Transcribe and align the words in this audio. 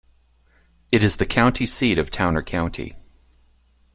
It 0.91 1.03
is 1.03 1.17
the 1.17 1.27
county 1.27 1.67
seat 1.67 1.99
of 1.99 2.09
Towner 2.09 2.41
County. 2.41 2.95